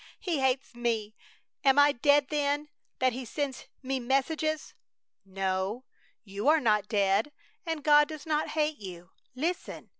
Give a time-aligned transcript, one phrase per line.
[0.19, 1.13] He hates me!
[1.63, 4.73] Am I dead, then, that He sends me messages?"
[5.25, 5.83] "No,
[6.23, 7.31] you are not dead.
[7.67, 9.11] And God does not hate you.
[9.35, 9.89] Listen!